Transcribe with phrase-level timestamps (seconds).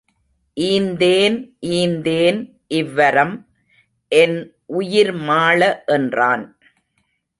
[0.57, 1.35] ஈந்தேன்
[1.73, 2.39] ஈந்தேன்
[2.69, 3.35] இவ்வரம்
[4.11, 4.37] என்
[4.73, 5.83] உயிர்மாள
[5.85, 6.45] என்றான்.